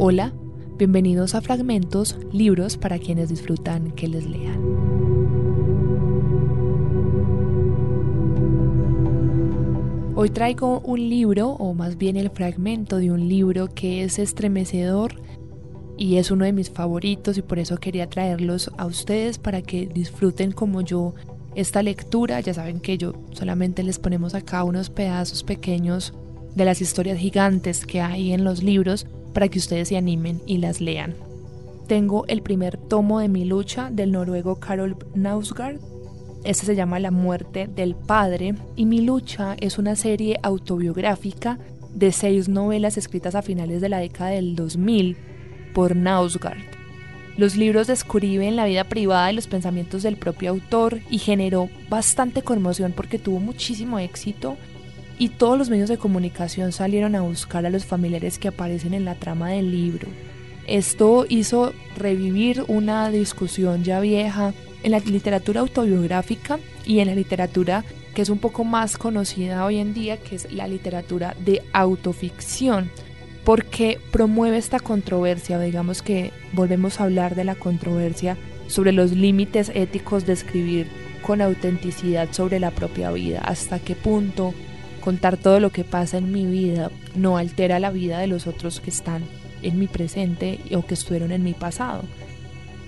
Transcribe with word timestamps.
Hola, 0.00 0.32
bienvenidos 0.76 1.34
a 1.34 1.40
Fragmentos, 1.40 2.16
libros 2.30 2.76
para 2.76 3.00
quienes 3.00 3.30
disfrutan 3.30 3.90
que 3.90 4.06
les 4.06 4.26
lean. 4.30 4.62
Hoy 10.14 10.30
traigo 10.30 10.78
un 10.84 11.08
libro, 11.08 11.48
o 11.48 11.74
más 11.74 11.98
bien 11.98 12.16
el 12.16 12.30
fragmento 12.30 12.98
de 12.98 13.10
un 13.10 13.28
libro 13.28 13.66
que 13.74 14.04
es 14.04 14.20
estremecedor 14.20 15.20
y 15.96 16.18
es 16.18 16.30
uno 16.30 16.44
de 16.44 16.52
mis 16.52 16.70
favoritos 16.70 17.36
y 17.36 17.42
por 17.42 17.58
eso 17.58 17.78
quería 17.78 18.08
traerlos 18.08 18.70
a 18.78 18.86
ustedes 18.86 19.38
para 19.38 19.62
que 19.62 19.88
disfruten 19.88 20.52
como 20.52 20.80
yo 20.80 21.16
esta 21.56 21.82
lectura. 21.82 22.38
Ya 22.38 22.54
saben 22.54 22.78
que 22.78 22.98
yo 22.98 23.14
solamente 23.32 23.82
les 23.82 23.98
ponemos 23.98 24.36
acá 24.36 24.62
unos 24.62 24.90
pedazos 24.90 25.42
pequeños 25.42 26.14
de 26.54 26.64
las 26.64 26.80
historias 26.80 27.18
gigantes 27.18 27.84
que 27.84 28.00
hay 28.00 28.32
en 28.32 28.44
los 28.44 28.62
libros 28.62 29.04
para 29.32 29.48
que 29.48 29.58
ustedes 29.58 29.88
se 29.88 29.96
animen 29.96 30.40
y 30.46 30.58
las 30.58 30.80
lean. 30.80 31.14
Tengo 31.86 32.26
el 32.26 32.42
primer 32.42 32.76
tomo 32.76 33.20
de 33.20 33.28
mi 33.28 33.44
lucha 33.44 33.90
del 33.90 34.12
noruego 34.12 34.56
Karol 34.56 34.96
Nausgaard. 35.14 35.80
Este 36.44 36.66
se 36.66 36.76
llama 36.76 37.00
La 37.00 37.10
muerte 37.10 37.66
del 37.66 37.94
padre 37.94 38.54
y 38.76 38.84
Mi 38.84 39.00
lucha 39.00 39.56
es 39.60 39.78
una 39.78 39.96
serie 39.96 40.38
autobiográfica 40.42 41.58
de 41.94 42.12
seis 42.12 42.48
novelas 42.48 42.98
escritas 42.98 43.34
a 43.34 43.42
finales 43.42 43.80
de 43.80 43.88
la 43.88 43.98
década 43.98 44.30
del 44.30 44.54
2000 44.54 45.16
por 45.74 45.96
Nausgaard. 45.96 46.58
Los 47.38 47.56
libros 47.56 47.86
describen 47.86 48.56
la 48.56 48.66
vida 48.66 48.84
privada 48.84 49.30
y 49.30 49.36
los 49.36 49.46
pensamientos 49.46 50.02
del 50.02 50.16
propio 50.16 50.50
autor 50.50 50.98
y 51.08 51.18
generó 51.18 51.70
bastante 51.88 52.42
conmoción 52.42 52.92
porque 52.92 53.18
tuvo 53.18 53.38
muchísimo 53.38 53.98
éxito 54.00 54.56
y 55.18 55.30
todos 55.30 55.58
los 55.58 55.70
medios 55.70 55.88
de 55.88 55.98
comunicación 55.98 56.72
salieron 56.72 57.14
a 57.14 57.22
buscar 57.22 57.66
a 57.66 57.70
los 57.70 57.84
familiares 57.84 58.38
que 58.38 58.48
aparecen 58.48 58.94
en 58.94 59.04
la 59.04 59.14
trama 59.14 59.50
del 59.50 59.70
libro. 59.70 60.08
Esto 60.66 61.26
hizo 61.28 61.72
revivir 61.96 62.64
una 62.68 63.10
discusión 63.10 63.84
ya 63.84 64.00
vieja 64.00 64.52
en 64.82 64.92
la 64.92 65.00
literatura 65.00 65.60
autobiográfica 65.60 66.58
y 66.84 67.00
en 67.00 67.08
la 67.08 67.14
literatura 67.14 67.84
que 68.18 68.22
es 68.22 68.30
un 68.30 68.38
poco 68.38 68.64
más 68.64 68.98
conocida 68.98 69.64
hoy 69.64 69.78
en 69.78 69.94
día, 69.94 70.16
que 70.16 70.34
es 70.34 70.52
la 70.52 70.66
literatura 70.66 71.36
de 71.38 71.62
autoficción, 71.72 72.90
porque 73.44 74.00
promueve 74.10 74.56
esta 74.56 74.80
controversia, 74.80 75.60
digamos 75.60 76.02
que 76.02 76.32
volvemos 76.52 76.98
a 76.98 77.04
hablar 77.04 77.36
de 77.36 77.44
la 77.44 77.54
controversia 77.54 78.36
sobre 78.66 78.90
los 78.90 79.12
límites 79.12 79.70
éticos 79.72 80.26
de 80.26 80.32
escribir 80.32 80.88
con 81.22 81.40
autenticidad 81.40 82.32
sobre 82.32 82.58
la 82.58 82.72
propia 82.72 83.12
vida, 83.12 83.40
hasta 83.40 83.78
qué 83.78 83.94
punto 83.94 84.52
Contar 85.08 85.38
todo 85.38 85.58
lo 85.58 85.70
que 85.70 85.84
pasa 85.84 86.18
en 86.18 86.32
mi 86.32 86.44
vida 86.44 86.90
no 87.14 87.38
altera 87.38 87.78
la 87.78 87.90
vida 87.90 88.18
de 88.18 88.26
los 88.26 88.46
otros 88.46 88.78
que 88.78 88.90
están 88.90 89.22
en 89.62 89.78
mi 89.78 89.86
presente 89.86 90.60
o 90.74 90.84
que 90.84 90.92
estuvieron 90.92 91.32
en 91.32 91.42
mi 91.42 91.54
pasado. 91.54 92.02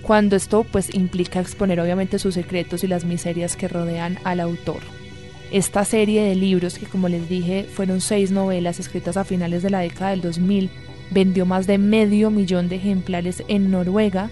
Cuando 0.03 0.35
esto 0.35 0.63
pues 0.63 0.93
implica 0.93 1.39
exponer 1.39 1.79
obviamente 1.79 2.19
sus 2.19 2.35
secretos 2.35 2.83
y 2.83 2.87
las 2.87 3.05
miserias 3.05 3.55
que 3.55 3.67
rodean 3.67 4.19
al 4.23 4.39
autor. 4.39 4.81
Esta 5.51 5.83
serie 5.83 6.21
de 6.21 6.35
libros 6.35 6.77
que 6.77 6.85
como 6.85 7.09
les 7.09 7.27
dije 7.27 7.63
fueron 7.63 8.01
seis 8.01 8.29
novelas 8.29 8.79
escritas 8.79 9.17
a 9.17 9.23
finales 9.23 9.63
de 9.63 9.71
la 9.71 9.79
década 9.79 10.11
del 10.11 10.21
2000 10.21 10.69
vendió 11.09 11.47
más 11.47 11.65
de 11.65 11.79
medio 11.79 12.29
millón 12.29 12.69
de 12.69 12.75
ejemplares 12.75 13.43
en 13.47 13.71
Noruega 13.71 14.29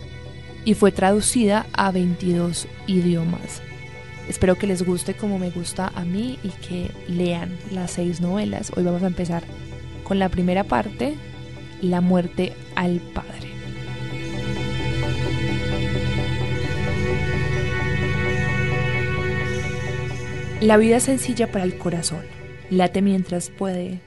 y 0.64 0.76
fue 0.76 0.92
traducida 0.92 1.66
a 1.74 1.90
22 1.90 2.68
idiomas. 2.86 3.64
Espero 4.30 4.56
que 4.56 4.68
les 4.68 4.84
guste 4.84 5.16
como 5.16 5.40
me 5.40 5.50
gusta 5.50 5.92
a 5.96 6.06
mí 6.06 6.38
y 6.44 6.50
que 6.50 6.92
lean 7.08 7.58
las 7.72 7.90
seis 7.90 8.22
novelas. 8.22 8.72
Hoy 8.78 8.84
vamos 8.84 9.02
a 9.02 9.08
empezar 9.08 9.44
con 10.04 10.20
la 10.20 10.30
primera 10.30 10.64
parte, 10.64 11.16
La 11.82 12.00
muerte 12.00 12.54
al 12.76 13.00
padre. 13.00 13.50
La 20.62 20.78
vida 20.78 20.98
es 20.98 21.04
sencilla 21.04 21.52
para 21.52 21.64
el 21.64 21.80
corazón. 21.80 22.24
Late 22.70 23.02
mientras 23.02 23.50
puede, 23.50 24.02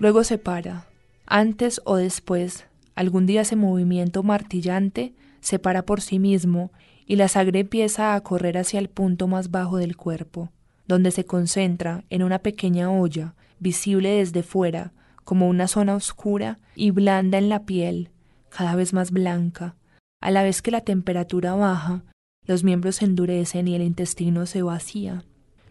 luego 0.00 0.24
se 0.24 0.38
para. 0.38 0.88
Antes 1.24 1.80
o 1.84 1.96
después, 1.96 2.64
algún 2.96 3.26
día 3.26 3.42
ese 3.42 3.54
movimiento 3.54 4.24
martillante 4.24 5.14
se 5.40 5.60
para 5.60 5.82
por 5.82 6.00
sí 6.00 6.18
mismo 6.18 6.72
y 7.08 7.16
la 7.16 7.26
sangre 7.26 7.60
empieza 7.60 8.14
a 8.14 8.20
correr 8.20 8.58
hacia 8.58 8.78
el 8.78 8.90
punto 8.90 9.26
más 9.26 9.50
bajo 9.50 9.78
del 9.78 9.96
cuerpo, 9.96 10.52
donde 10.86 11.10
se 11.10 11.24
concentra 11.24 12.04
en 12.10 12.22
una 12.22 12.40
pequeña 12.40 12.90
olla, 12.90 13.34
visible 13.58 14.10
desde 14.10 14.42
fuera, 14.42 14.92
como 15.24 15.48
una 15.48 15.68
zona 15.68 15.96
oscura 15.96 16.58
y 16.76 16.90
blanda 16.90 17.38
en 17.38 17.48
la 17.48 17.64
piel, 17.64 18.10
cada 18.50 18.76
vez 18.76 18.92
más 18.92 19.10
blanca. 19.10 19.74
A 20.20 20.30
la 20.30 20.42
vez 20.42 20.60
que 20.60 20.70
la 20.70 20.82
temperatura 20.82 21.54
baja, 21.54 22.04
los 22.46 22.62
miembros 22.62 22.96
se 22.96 23.06
endurecen 23.06 23.68
y 23.68 23.74
el 23.74 23.82
intestino 23.82 24.44
se 24.44 24.62
vacía. 24.62 25.24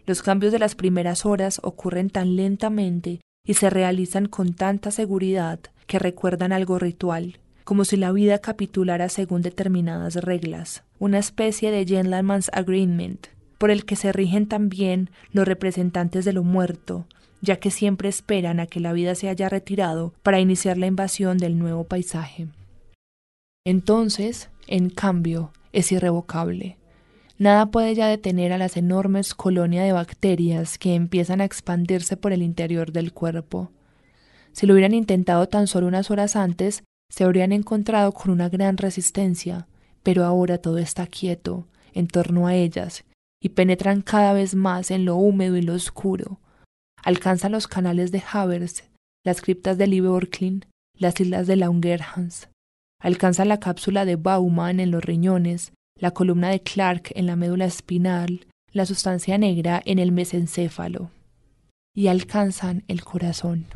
Los 0.06 0.22
cambios 0.22 0.52
de 0.52 0.58
las 0.58 0.74
primeras 0.74 1.24
horas 1.24 1.60
ocurren 1.62 2.10
tan 2.10 2.34
lentamente 2.34 3.20
y 3.44 3.54
se 3.54 3.70
realizan 3.70 4.26
con 4.26 4.54
tanta 4.54 4.90
seguridad 4.90 5.60
que 5.86 6.00
recuerdan 6.00 6.52
algo 6.52 6.78
ritual, 6.80 7.38
como 7.68 7.84
si 7.84 7.98
la 7.98 8.12
vida 8.12 8.38
capitulara 8.38 9.10
según 9.10 9.42
determinadas 9.42 10.14
reglas, 10.14 10.84
una 10.98 11.18
especie 11.18 11.70
de 11.70 11.84
gentleman's 11.84 12.50
agreement, 12.54 13.26
por 13.58 13.70
el 13.70 13.84
que 13.84 13.94
se 13.94 14.10
rigen 14.10 14.48
también 14.48 15.10
los 15.32 15.46
representantes 15.46 16.24
de 16.24 16.32
lo 16.32 16.44
muerto, 16.44 17.04
ya 17.42 17.56
que 17.56 17.70
siempre 17.70 18.08
esperan 18.08 18.58
a 18.58 18.66
que 18.66 18.80
la 18.80 18.94
vida 18.94 19.14
se 19.14 19.28
haya 19.28 19.50
retirado 19.50 20.14
para 20.22 20.40
iniciar 20.40 20.78
la 20.78 20.86
invasión 20.86 21.36
del 21.36 21.58
nuevo 21.58 21.84
paisaje. 21.84 22.48
Entonces, 23.66 24.48
en 24.66 24.88
cambio, 24.88 25.52
es 25.74 25.92
irrevocable. 25.92 26.78
Nada 27.36 27.66
puede 27.66 27.94
ya 27.94 28.06
detener 28.08 28.54
a 28.54 28.58
las 28.58 28.78
enormes 28.78 29.34
colonias 29.34 29.84
de 29.84 29.92
bacterias 29.92 30.78
que 30.78 30.94
empiezan 30.94 31.42
a 31.42 31.44
expandirse 31.44 32.16
por 32.16 32.32
el 32.32 32.40
interior 32.40 32.92
del 32.92 33.12
cuerpo. 33.12 33.70
Si 34.52 34.66
lo 34.66 34.72
hubieran 34.72 34.94
intentado 34.94 35.48
tan 35.48 35.66
solo 35.66 35.86
unas 35.86 36.10
horas 36.10 36.34
antes, 36.34 36.82
se 37.10 37.24
habrían 37.24 37.52
encontrado 37.52 38.12
con 38.12 38.30
una 38.30 38.48
gran 38.48 38.76
resistencia, 38.76 39.66
pero 40.02 40.24
ahora 40.24 40.58
todo 40.58 40.78
está 40.78 41.06
quieto 41.06 41.66
en 41.92 42.06
torno 42.08 42.46
a 42.46 42.54
ellas 42.54 43.04
y 43.40 43.50
penetran 43.50 44.02
cada 44.02 44.32
vez 44.32 44.54
más 44.54 44.90
en 44.90 45.04
lo 45.04 45.16
húmedo 45.16 45.56
y 45.56 45.62
lo 45.62 45.74
oscuro. 45.74 46.40
Alcanzan 47.02 47.52
los 47.52 47.66
canales 47.66 48.10
de 48.10 48.22
Havers, 48.30 48.84
las 49.24 49.40
criptas 49.40 49.78
de 49.78 49.86
Liverklin, 49.86 50.64
las 50.96 51.20
islas 51.20 51.46
de 51.46 51.56
Langerhans. 51.56 52.48
Alcanzan 53.00 53.48
la 53.48 53.60
cápsula 53.60 54.04
de 54.04 54.16
Baumann 54.16 54.80
en 54.80 54.90
los 54.90 55.04
riñones, 55.04 55.72
la 55.96 56.10
columna 56.10 56.50
de 56.50 56.60
Clark 56.60 57.12
en 57.14 57.26
la 57.26 57.36
médula 57.36 57.64
espinal, 57.64 58.46
la 58.72 58.86
sustancia 58.86 59.38
negra 59.38 59.80
en 59.84 59.98
el 59.98 60.12
mesencéfalo. 60.12 61.10
Y 61.94 62.08
alcanzan 62.08 62.84
el 62.88 63.04
corazón. 63.04 63.66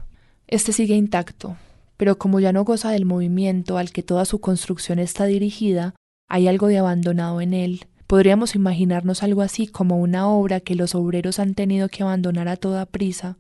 Este 0.47 0.73
sigue 0.73 0.95
intacto, 0.95 1.57
pero 2.03 2.19
como 2.19 2.41
ya 2.41 2.53
no 2.53 2.65
goza 2.65 2.91
del 2.91 3.05
movimiento 3.05 3.79
al 3.79 3.93
que 3.93 4.03
toda 4.03 4.25
su 4.25 4.41
construcción 4.41 4.99
está 4.99 5.25
dirigida, 5.27 5.95
hay 6.29 6.49
algo 6.49 6.67
de 6.67 6.79
abandonado 6.79 7.41
en 7.41 7.55
él. 7.55 7.87
Podríamos 8.09 8.57
imaginarnos 8.57 9.23
algo 9.23 9.41
así 9.41 9.69
como 9.69 10.01
una 10.01 10.27
obra 10.27 10.59
que 10.59 10.75
los 10.75 10.97
obreros 10.97 11.39
han 11.39 11.55
tenido 11.55 11.89
que 11.89 12.03
abandonar 12.03 12.49
a 12.49 12.57
toda 12.57 12.87
prisa, 12.87 13.39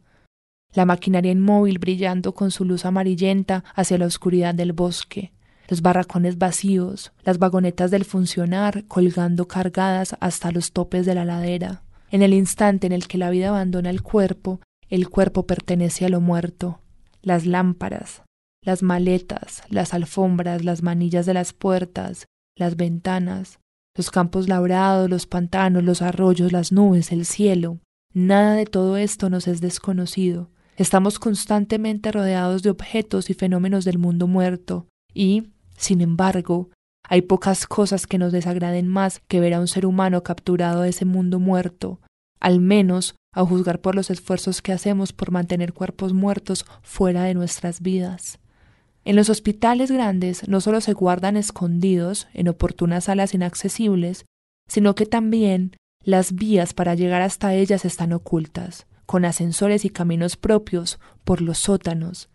la 0.72 0.84
maquinaria 0.86 1.32
inmóvil 1.32 1.80
brillando 1.80 2.36
con 2.36 2.52
su 2.52 2.64
luz 2.64 2.84
amarillenta 2.84 3.64
hacia 3.74 3.98
la 3.98 4.06
oscuridad 4.06 4.54
del 4.54 4.72
bosque, 4.72 5.32
los 5.66 5.82
barracones 5.82 6.38
vacíos, 6.38 7.10
las 7.24 7.38
vagonetas 7.38 7.90
del 7.90 8.04
funcionar 8.04 8.84
colgando 8.86 9.48
cargadas 9.48 10.14
hasta 10.20 10.52
los 10.52 10.70
topes 10.70 11.04
de 11.04 11.16
la 11.16 11.24
ladera. 11.24 11.82
En 12.12 12.22
el 12.22 12.32
instante 12.32 12.86
en 12.86 12.92
el 12.92 13.08
que 13.08 13.18
la 13.18 13.30
vida 13.30 13.48
abandona 13.48 13.90
el 13.90 14.02
cuerpo, 14.02 14.60
el 14.88 15.08
cuerpo 15.08 15.48
pertenece 15.48 16.06
a 16.06 16.08
lo 16.08 16.20
muerto. 16.20 16.78
Las 17.22 17.44
lámparas, 17.44 18.22
las 18.62 18.82
maletas, 18.82 19.62
las 19.68 19.92
alfombras, 19.92 20.64
las 20.64 20.82
manillas 20.82 21.26
de 21.26 21.34
las 21.34 21.52
puertas, 21.52 22.26
las 22.56 22.76
ventanas, 22.76 23.58
los 23.96 24.10
campos 24.10 24.48
labrados, 24.48 25.10
los 25.10 25.26
pantanos, 25.26 25.82
los 25.82 26.00
arroyos, 26.00 26.52
las 26.52 26.72
nubes, 26.72 27.12
el 27.12 27.26
cielo. 27.26 27.78
Nada 28.14 28.54
de 28.54 28.66
todo 28.66 28.96
esto 28.96 29.30
nos 29.30 29.48
es 29.48 29.60
desconocido. 29.60 30.50
Estamos 30.76 31.18
constantemente 31.18 32.12
rodeados 32.12 32.62
de 32.62 32.70
objetos 32.70 33.30
y 33.30 33.34
fenómenos 33.34 33.84
del 33.84 33.98
mundo 33.98 34.26
muerto, 34.26 34.86
y, 35.12 35.50
sin 35.76 36.00
embargo, 36.00 36.70
hay 37.08 37.22
pocas 37.22 37.66
cosas 37.66 38.06
que 38.06 38.18
nos 38.18 38.32
desagraden 38.32 38.88
más 38.88 39.20
que 39.28 39.40
ver 39.40 39.54
a 39.54 39.60
un 39.60 39.68
ser 39.68 39.84
humano 39.84 40.22
capturado 40.22 40.82
de 40.82 40.90
ese 40.90 41.04
mundo 41.04 41.40
muerto, 41.40 42.00
al 42.40 42.60
menos 42.60 43.16
a 43.34 43.44
juzgar 43.44 43.80
por 43.80 43.94
los 43.94 44.10
esfuerzos 44.10 44.62
que 44.62 44.72
hacemos 44.72 45.12
por 45.12 45.30
mantener 45.30 45.72
cuerpos 45.72 46.12
muertos 46.12 46.64
fuera 46.82 47.24
de 47.24 47.34
nuestras 47.34 47.80
vidas. 47.80 48.38
En 49.04 49.16
los 49.16 49.30
hospitales 49.30 49.90
grandes 49.90 50.46
no 50.48 50.60
solo 50.60 50.80
se 50.80 50.92
guardan 50.92 51.36
escondidos 51.36 52.28
en 52.34 52.48
oportunas 52.48 53.04
salas 53.04 53.34
inaccesibles, 53.34 54.24
sino 54.68 54.94
que 54.94 55.06
también 55.06 55.76
las 56.04 56.34
vías 56.34 56.72
para 56.72 56.94
llegar 56.94 57.22
hasta 57.22 57.54
ellas 57.54 57.84
están 57.84 58.12
ocultas, 58.12 58.86
con 59.06 59.24
ascensores 59.24 59.84
y 59.84 59.90
caminos 59.90 60.36
propios 60.36 61.00
por 61.24 61.40
los 61.40 61.58
sótanos. 61.58 62.28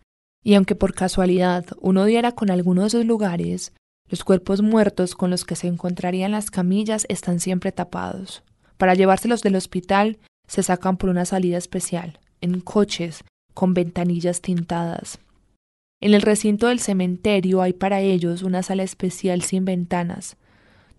Y 0.44 0.54
aunque 0.54 0.74
por 0.74 0.94
casualidad 0.94 1.66
uno 1.80 2.04
diera 2.04 2.32
con 2.32 2.50
alguno 2.50 2.82
de 2.82 2.88
esos 2.88 3.04
lugares, 3.04 3.72
los 4.08 4.24
cuerpos 4.24 4.62
muertos 4.62 5.14
con 5.14 5.30
los 5.30 5.44
que 5.44 5.56
se 5.56 5.66
encontrarían 5.66 6.32
las 6.32 6.50
camillas 6.50 7.06
están 7.08 7.40
siempre 7.40 7.72
tapados. 7.72 8.42
Para 8.76 8.94
llevárselos 8.94 9.42
del 9.42 9.56
hospital 9.56 10.18
se 10.46 10.62
sacan 10.62 10.96
por 10.96 11.10
una 11.10 11.24
salida 11.24 11.58
especial, 11.58 12.20
en 12.40 12.60
coches, 12.60 13.24
con 13.52 13.74
ventanillas 13.74 14.40
tintadas. 14.40 15.18
En 16.00 16.14
el 16.14 16.22
recinto 16.22 16.68
del 16.68 16.78
cementerio 16.78 17.60
hay 17.60 17.72
para 17.72 18.00
ellos 18.00 18.42
una 18.42 18.62
sala 18.62 18.84
especial 18.84 19.42
sin 19.42 19.64
ventanas. 19.64 20.36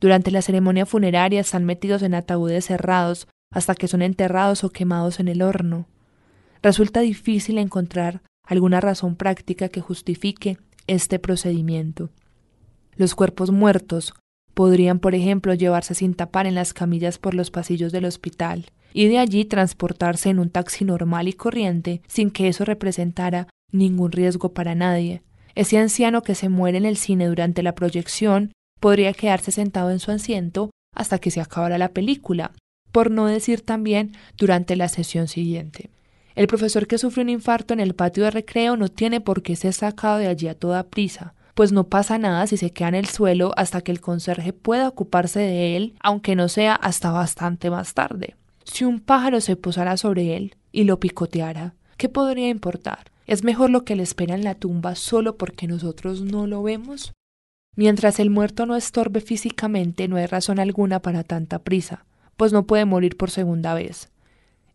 Durante 0.01 0.31
la 0.31 0.42
ceremonia 0.42 0.86
funeraria 0.86 1.40
están 1.40 1.66
metidos 1.66 2.01
en 2.01 2.13
ataúdes 2.13 2.66
cerrados 2.66 3.28
hasta 3.51 3.75
que 3.75 3.88
son 3.88 4.01
enterrados 4.01 4.63
o 4.63 4.69
quemados 4.69 5.19
en 5.19 5.28
el 5.28 5.42
horno. 5.42 5.88
Resulta 6.62 7.00
difícil 7.00 7.57
encontrar 7.57 8.22
alguna 8.44 8.81
razón 8.81 9.16
práctica 9.16 9.69
que 9.69 9.81
justifique 9.81 10.57
este 10.88 11.19
procedimiento. 11.19 12.10
Los 12.96 13.16
cuerpos 13.16 13.51
muertos 13.51 14.13
podrían, 14.54 15.00
por 15.00 15.16
ejemplo, 15.16 15.54
llevarse 15.54 15.96
sin 15.96 16.13
tapar 16.13 16.46
en 16.46 16.56
las 16.56 16.74
camillas 16.74 17.18
por 17.18 17.34
los 17.34 17.51
pasillos 17.51 17.94
del 17.94 18.06
hospital 18.06 18.66
y 18.94 19.07
de 19.07 19.19
allí 19.19 19.46
transportarse 19.46 20.30
en 20.30 20.40
un 20.40 20.50
taxi 20.50 20.84
normal 20.84 21.30
y 21.30 21.34
corriente 21.34 22.01
sin 22.07 22.31
que 22.31 22.50
eso 22.50 22.66
representara 22.66 23.48
ningún 23.71 24.12
riesgo 24.12 24.54
para 24.54 24.75
nadie. 24.75 25.21
Ese 25.56 25.77
anciano 25.77 26.21
que 26.21 26.36
se 26.36 26.50
muere 26.50 26.77
en 26.77 26.86
el 26.86 26.98
cine 26.98 27.27
durante 27.27 27.63
la 27.63 27.75
proyección 27.75 28.51
podría 28.80 29.13
quedarse 29.13 29.51
sentado 29.51 29.92
en 29.92 30.00
su 30.00 30.12
asiento 30.12 30.71
hasta 30.95 31.19
que 31.19 31.31
se 31.31 31.42
acabara 31.42 31.77
la 31.77 31.89
película, 31.89 32.51
por 32.92 33.12
no 33.12 33.25
decir 33.25 33.62
también 33.62 34.16
durante 34.38 34.75
la 34.75 34.88
sesión 34.88 35.27
siguiente. 35.27 35.89
El 36.36 36.48
profesor 36.48 36.88
que 36.88 36.98
sufre 36.98 37.21
un 37.21 37.30
infarto 37.30 37.74
en 37.74 37.80
el 37.80 37.95
patio 37.95 38.24
de 38.24 38.31
recreo 38.31 38.77
no 38.77 38.89
tiene 38.89 39.19
por 39.21 39.42
qué 39.44 39.56
ser 39.56 39.74
sacado 39.74 40.19
de 40.19 40.27
allí 40.27 40.48
a 40.48 40.56
toda 40.56 40.88
prisa, 40.88 41.33
pues 41.54 41.74
no 41.74 41.89
pasa 41.89 42.18
nada 42.18 42.48
si 42.48 42.56
se 42.56 42.72
queda 42.72 42.88
en 42.88 42.95
el 42.95 43.07
suelo 43.07 43.51
hasta 43.57 43.81
que 43.81 43.92
el 43.92 44.00
conserje 44.00 44.54
pueda 44.54 44.88
ocuparse 44.88 45.39
de 45.39 45.75
él, 45.75 45.95
aunque 46.00 46.36
no 46.36 46.48
sea 46.48 46.75
hasta 46.75 47.12
bastante 47.12 47.69
más 47.69 47.94
tarde. 47.94 48.38
Si 48.63 48.86
un 48.86 49.01
pájaro 49.01 49.42
se 49.42 49.57
posara 49.57 49.98
sobre 49.98 50.38
él 50.38 50.56
y 50.72 50.86
lo 50.86 51.00
picoteara, 51.00 51.74
¿qué 51.98 52.07
podría 52.07 52.48
importar? 52.48 53.12
¿Es 53.29 53.43
mejor 53.43 53.69
lo 53.69 53.85
que 53.85 53.95
le 53.95 54.01
espera 54.01 54.33
en 54.33 54.43
la 54.43 54.55
tumba 54.55 54.95
solo 54.95 55.37
porque 55.37 55.67
nosotros 55.67 56.21
no 56.21 56.47
lo 56.47 56.63
vemos? 56.63 57.13
Mientras 57.75 58.19
el 58.19 58.31
muerto 58.31 58.65
no 58.65 58.75
estorbe 58.75 59.21
físicamente, 59.21 60.07
no 60.07 60.15
hay 60.15 60.25
razón 60.25 60.57
alguna 60.57 60.99
para 60.99 61.23
tanta 61.23 61.59
prisa, 61.59 62.05
pues 62.37 62.53
no 62.53 62.65
puede 62.65 62.85
morir 62.85 63.17
por 63.17 63.29
segunda 63.29 63.75
vez. 63.75 64.09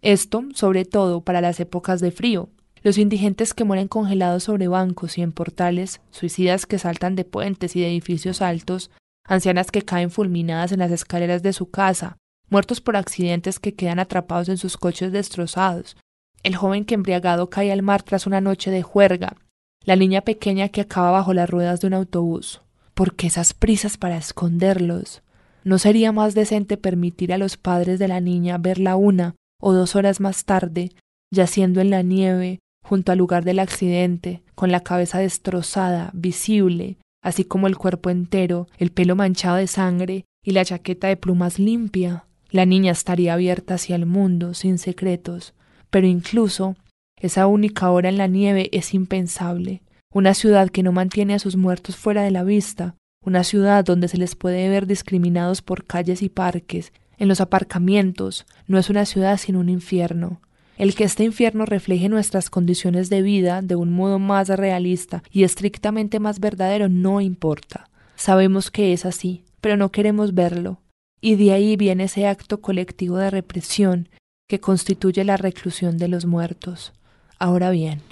Esto, 0.03 0.45
sobre 0.55 0.85
todo, 0.85 1.23
para 1.23 1.41
las 1.41 1.59
épocas 1.59 2.01
de 2.01 2.13
frío. 2.13 2.49
Los 2.85 2.97
indigentes 2.97 3.55
que 3.55 3.65
mueren 3.65 3.89
congelados 3.89 4.45
sobre 4.45 4.69
bancos 4.69 5.19
y 5.19 5.23
en 5.23 5.33
portales, 5.33 6.01
suicidas 6.13 6.65
que 6.65 6.79
saltan 6.79 7.17
de 7.17 7.25
puentes 7.25 7.75
y 7.75 7.81
de 7.81 7.89
edificios 7.89 8.41
altos, 8.41 8.93
ancianas 9.25 9.73
que 9.73 9.83
caen 9.83 10.13
fulminadas 10.13 10.71
en 10.71 10.79
las 10.79 10.93
escaleras 10.93 11.43
de 11.43 11.55
su 11.55 11.73
casa, 11.73 12.19
muertos 12.51 12.81
por 12.81 12.97
accidentes 12.97 13.59
que 13.59 13.75
quedan 13.75 13.99
atrapados 13.99 14.49
en 14.49 14.59
sus 14.59 14.77
coches 14.77 15.11
destrozados, 15.11 15.97
el 16.45 16.55
joven 16.55 16.85
que 16.85 16.95
embriagado 16.95 17.51
cae 17.51 17.73
al 17.73 17.83
mar 17.83 18.03
tras 18.03 18.27
una 18.27 18.41
noche 18.41 18.71
de 18.71 18.83
juerga, 18.83 19.37
la 19.85 19.97
niña 19.97 20.21
pequeña 20.21 20.69
que 20.69 20.83
acaba 20.83 21.11
bajo 21.11 21.35
las 21.35 21.51
ruedas 21.51 21.81
de 21.81 21.89
un 21.89 21.95
autobús. 21.95 22.61
¿Por 22.93 23.17
qué 23.17 23.27
esas 23.27 23.55
prisas 23.55 23.97
para 23.97 24.17
esconderlos? 24.17 25.23
¿No 25.65 25.79
sería 25.79 26.13
más 26.13 26.35
decente 26.35 26.77
permitir 26.77 27.33
a 27.33 27.39
los 27.39 27.57
padres 27.57 27.99
de 27.99 28.09
la 28.09 28.21
niña 28.21 28.59
verla 28.59 28.95
una 28.95 29.35
o 29.61 29.73
dos 29.73 29.97
horas 29.97 30.21
más 30.21 30.45
tarde, 30.45 30.93
yaciendo 31.31 31.81
en 31.81 31.91
la 31.91 32.03
nieve, 32.03 32.61
junto 32.85 33.11
al 33.11 33.19
lugar 33.19 33.45
del 33.45 33.59
accidente, 33.59 34.43
con 34.55 34.71
la 34.71 34.81
cabeza 34.81 35.19
destrozada, 35.19 36.11
visible, 36.13 36.99
así 37.23 37.45
como 37.45 37.67
el 37.67 37.79
cuerpo 37.79 38.11
entero, 38.11 38.69
el 38.77 38.93
pelo 38.93 39.17
manchado 39.17 39.57
de 39.57 39.67
sangre 39.67 40.27
y 40.45 40.51
la 40.51 40.65
chaqueta 40.67 41.09
de 41.09 41.17
plumas 41.17 41.59
limpia? 41.59 42.27
La 42.51 42.67
niña 42.67 42.93
estaría 42.93 43.33
abierta 43.33 43.75
hacia 43.75 43.97
el 43.97 44.05
mundo, 44.05 44.53
sin 44.53 44.77
secretos, 44.77 45.55
pero 45.95 46.09
incluso 46.09 46.75
esa 47.21 47.47
única 47.47 47.89
hora 47.93 48.09
en 48.09 48.19
la 48.19 48.27
nieve 48.27 48.69
es 48.73 48.95
impensable. 48.95 49.81
Una 50.13 50.35
ciudad 50.35 50.69
que 50.69 50.83
no 50.83 50.91
mantiene 50.91 51.35
a 51.35 51.39
sus 51.39 51.55
muertos 51.55 51.95
fuera 51.95 52.23
de 52.23 52.33
la 52.33 52.43
vista, 52.43 52.97
una 53.25 53.45
ciudad 53.45 53.85
donde 53.85 54.09
se 54.09 54.19
les 54.19 54.35
puede 54.35 54.69
ver 54.69 54.89
discriminados 54.89 55.63
por 55.63 55.85
calles 55.85 56.21
y 56.23 56.29
parques, 56.29 56.93
en 57.17 57.29
los 57.29 57.41
aparcamientos, 57.41 58.45
no 58.67 58.77
es 58.77 58.91
una 58.91 59.07
ciudad 59.07 59.37
sino 59.37 59.61
un 59.61 59.69
infierno. 59.69 60.41
El 60.79 60.97
que 60.97 61.05
este 61.05 61.23
infierno 61.23 61.65
refleje 61.65 62.09
nuestras 62.09 62.51
condiciones 62.51 63.09
de 63.09 63.23
vida 63.23 63.63
de 63.63 63.77
un 63.77 63.93
modo 63.93 64.19
más 64.19 64.49
realista 64.49 65.23
y 65.31 65.45
estrictamente 65.45 66.19
más 66.19 66.41
verdadero 66.41 66.89
no 66.89 67.21
importa. 67.21 67.89
Sabemos 68.17 68.73
que 68.73 68.93
es 68.93 69.07
así, 69.07 69.45
pero 69.61 69.77
no 69.77 69.93
queremos 69.93 70.35
verlo. 70.35 70.81
Y 71.21 71.37
de 71.37 71.53
ahí 71.53 71.77
viene 71.77 72.03
ese 72.03 72.27
acto 72.27 72.61
colectivo 72.61 73.17
de 73.19 73.31
represión 73.31 74.09
que 74.55 74.61
constituye 74.61 75.25
la 75.25 75.37
reclusión 75.37 75.99
de 75.99 76.07
los 76.07 76.27
muertos. 76.27 76.93
Ahora 77.41 77.71
bien, 77.71 78.03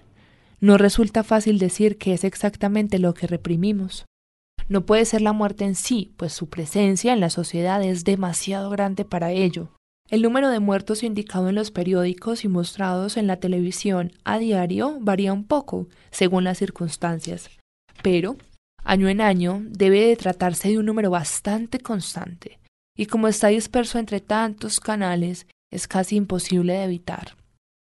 no 0.58 0.76
resulta 0.76 1.22
fácil 1.22 1.60
decir 1.60 1.98
qué 1.98 2.14
es 2.14 2.24
exactamente 2.24 2.98
lo 2.98 3.14
que 3.14 3.28
reprimimos. 3.28 4.06
No 4.68 4.84
puede 4.84 5.04
ser 5.04 5.20
la 5.22 5.32
muerte 5.32 5.64
en 5.64 5.76
sí, 5.76 6.12
pues 6.16 6.32
su 6.32 6.48
presencia 6.48 7.12
en 7.12 7.20
la 7.20 7.30
sociedad 7.30 7.80
es 7.84 8.02
demasiado 8.02 8.70
grande 8.70 9.04
para 9.04 9.30
ello. 9.30 9.70
El 10.10 10.22
número 10.22 10.50
de 10.50 10.58
muertos 10.58 11.04
indicado 11.04 11.48
en 11.48 11.54
los 11.54 11.70
periódicos 11.70 12.44
y 12.44 12.48
mostrados 12.48 13.16
en 13.16 13.28
la 13.28 13.36
televisión 13.36 14.10
a 14.24 14.40
diario 14.40 14.98
varía 15.00 15.32
un 15.32 15.44
poco, 15.44 15.86
según 16.10 16.42
las 16.42 16.58
circunstancias, 16.58 17.50
pero, 18.02 18.36
año 18.82 19.08
en 19.08 19.20
año, 19.20 19.62
debe 19.68 20.08
de 20.08 20.16
tratarse 20.16 20.70
de 20.70 20.78
un 20.78 20.86
número 20.86 21.08
bastante 21.08 21.78
constante, 21.78 22.58
y 22.96 23.06
como 23.06 23.28
está 23.28 23.46
disperso 23.46 24.00
entre 24.00 24.18
tantos 24.18 24.80
canales 24.80 25.46
es 25.72 25.88
casi 25.88 26.14
imposible 26.16 26.74
de 26.74 26.84
evitar. 26.84 27.36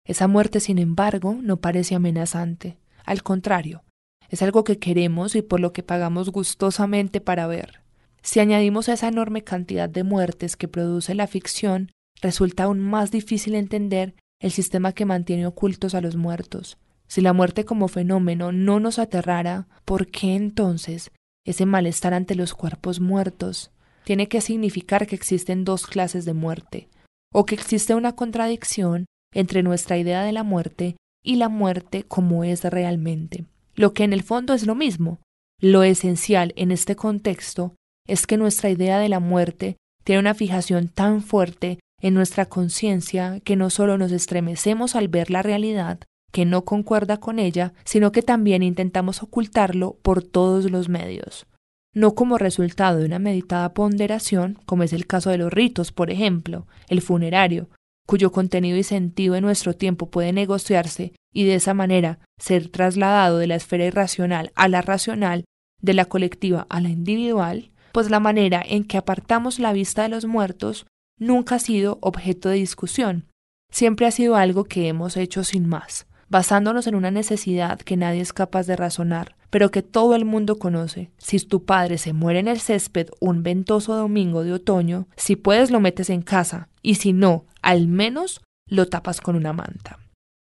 Esa 0.05 0.29
muerte, 0.29 0.61
sin 0.61 0.79
embargo, 0.79 1.37
no 1.41 1.57
parece 1.57 1.97
amenazante. 1.97 2.79
Al 3.05 3.25
contrario, 3.25 3.83
es 4.29 4.43
algo 4.43 4.63
que 4.63 4.79
queremos 4.79 5.35
y 5.35 5.43
por 5.43 5.59
lo 5.59 5.73
que 5.73 5.83
pagamos 5.83 6.31
gustosamente 6.31 7.21
para 7.21 7.47
ver. 7.47 7.81
Si 8.23 8.39
añadimos 8.39 8.89
a 8.89 8.93
esa 8.93 9.09
enorme 9.09 9.43
cantidad 9.43 9.89
de 9.89 10.05
muertes 10.05 10.57
que 10.57 10.69
produce 10.69 11.15
la 11.15 11.27
ficción, 11.27 11.91
resulta 12.21 12.65
aún 12.65 12.79
más 12.79 13.11
difícil 13.11 13.55
entender 13.55 14.15
el 14.39 14.53
sistema 14.53 14.93
que 14.93 15.07
mantiene 15.07 15.47
ocultos 15.47 15.95
a 15.95 16.01
los 16.01 16.17
muertos. 16.17 16.79
Si 17.09 17.21
la 17.21 17.33
muerte 17.33 17.65
como 17.65 17.89
fenómeno 17.89 18.53
no 18.53 18.81
nos 18.81 18.99
aterrara, 18.99 19.67
¿por 19.85 20.09
qué 20.09 20.35
entonces 20.35 21.11
ese 21.45 21.67
malestar 21.67 22.15
ante 22.15 22.35
los 22.35 22.55
cuerpos 22.55 23.01
muertos? 23.01 23.71
Tiene 24.05 24.29
que 24.29 24.41
significar 24.41 25.07
que 25.07 25.15
existen 25.15 25.65
dos 25.65 25.87
clases 25.87 26.25
de 26.25 26.33
muerte, 26.33 26.89
o 27.33 27.45
que 27.45 27.55
existe 27.55 27.95
una 27.95 28.15
contradicción 28.15 29.07
entre 29.35 29.63
nuestra 29.63 29.99
idea 29.99 30.23
de 30.23 30.33
la 30.33 30.43
muerte 30.43 30.97
y 31.25 31.37
la 31.37 31.49
muerte 31.49 32.05
como 32.05 32.45
es 32.45 32.63
realmente, 32.65 33.47
lo 33.75 33.93
que 33.95 34.05
en 34.05 34.13
el 34.13 34.23
fondo 34.23 34.55
es 34.55 34.67
lo 34.67 34.75
mismo. 34.75 35.21
Lo 35.61 35.83
esencial 35.83 36.53
en 36.57 36.73
este 36.73 36.97
contexto 36.97 37.75
es 38.07 38.27
que 38.27 38.37
nuestra 38.37 38.69
idea 38.69 38.99
de 38.99 39.09
la 39.09 39.21
muerte 39.21 39.77
tiene 40.05 40.21
una 40.21 40.35
fijación 40.35 40.89
tan 40.89 41.23
fuerte 41.23 41.79
en 42.01 42.15
nuestra 42.15 42.47
conciencia 42.47 43.41
que 43.41 43.55
no 43.55 43.71
solo 43.71 43.97
nos 43.97 44.11
estremecemos 44.11 44.97
al 44.97 45.09
ver 45.09 45.31
la 45.31 45.43
realidad 45.43 46.01
que 46.33 46.45
no 46.47 46.65
concuerda 46.65 47.19
con 47.19 47.39
ella, 47.39 47.75
sino 47.85 48.11
que 48.11 48.23
también 48.23 48.63
intentamos 48.63 49.23
ocultarlo 49.23 49.99
por 50.03 50.23
todos 50.23 50.71
los 50.71 50.89
medios 50.89 51.47
no 51.95 52.15
como 52.15 52.39
resultado 52.39 52.99
de 52.99 53.07
una 53.07 53.19
meditada 53.19 53.75
ponderación, 53.75 54.59
como 54.67 54.83
es 54.83 54.93
el 54.93 55.07
caso 55.07 55.31
de 55.31 55.39
los 55.39 55.53
ritos, 55.53 55.93
por 55.93 56.11
ejemplo, 56.11 56.67
el 56.89 57.03
funerario, 57.03 57.69
cuyo 58.07 58.33
contenido 58.33 58.77
y 58.77 58.83
sentido 58.83 59.37
en 59.37 59.45
nuestro 59.45 59.75
tiempo 59.75 60.11
puede 60.11 60.33
negociarse 60.33 61.13
y 61.33 61.45
de 61.45 61.55
esa 61.55 61.75
manera 61.75 62.19
ser 62.39 62.69
trasladado 62.69 63.39
de 63.39 63.47
la 63.47 63.57
esfera 63.57 63.85
irracional 63.85 64.53
a 64.55 64.69
la 64.69 64.83
racional, 64.83 65.45
de 65.81 65.95
la 65.95 66.05
colectiva 66.05 66.67
a 66.69 66.81
la 66.81 66.89
individual, 66.89 67.71
pues 67.93 68.11
la 68.11 68.21
manera 68.21 68.63
en 68.67 68.85
que 68.85 68.97
apartamos 68.97 69.59
la 69.59 69.73
vista 69.73 70.03
de 70.03 70.09
los 70.09 70.25
muertos 70.25 70.87
nunca 71.19 71.57
ha 71.57 71.59
sido 71.59 71.99
objeto 72.01 72.49
de 72.49 72.57
discusión, 72.57 73.29
siempre 73.71 74.07
ha 74.07 74.11
sido 74.11 74.37
algo 74.37 74.65
que 74.65 74.89
hemos 74.89 75.17
hecho 75.17 75.45
sin 75.45 75.69
más, 75.69 76.07
basándonos 76.29 76.87
en 76.87 76.95
una 76.95 77.11
necesidad 77.11 77.79
que 77.79 77.97
nadie 77.97 78.21
es 78.21 78.33
capaz 78.33 78.67
de 78.67 78.77
razonar, 78.77 79.37
pero 79.53 79.71
que 79.71 79.83
todo 79.83 80.15
el 80.15 80.25
mundo 80.25 80.59
conoce. 80.59 81.11
Si 81.19 81.39
tu 81.39 81.67
padre 81.67 81.99
se 81.99 82.15
muere 82.15 82.39
en 82.39 82.49
el 82.49 82.59
césped 82.59 83.11
un 83.21 83.43
ventoso 83.43 83.95
domingo 83.95 84.45
de 84.45 84.55
otoño, 84.55 85.09
si 85.15 85.37
puedes 85.37 85.71
lo 85.71 85.79
metes 85.79 86.09
en 86.09 86.23
casa, 86.23 86.71
y 86.81 86.95
si 86.95 87.13
no, 87.13 87.45
al 87.61 87.87
menos 87.87 88.41
lo 88.67 88.89
tapas 88.89 89.21
con 89.21 89.37
una 89.37 89.53
manta. 89.53 89.99